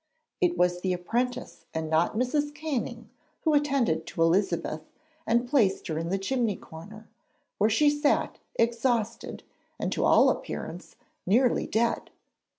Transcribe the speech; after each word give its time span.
It 0.41 0.57
was 0.57 0.81
the 0.81 0.93
apprentice 0.93 1.65
and 1.75 1.87
not 1.87 2.17
Mrs. 2.17 2.55
Canning 2.55 3.11
who 3.41 3.53
attended 3.53 4.07
to 4.07 4.23
Elizabeth 4.23 4.81
and 5.27 5.47
placed 5.47 5.85
her 5.89 5.99
in 5.99 6.09
the 6.09 6.17
chimney 6.17 6.55
corner, 6.55 7.07
where 7.59 7.69
she 7.69 7.87
sat 7.91 8.39
exhausted 8.55 9.43
and 9.77 9.91
to 9.91 10.03
all 10.03 10.31
appearance 10.31 10.95
nearly 11.27 11.67
dead. 11.67 12.09